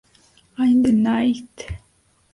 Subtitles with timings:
[0.57, 1.77] In the night...".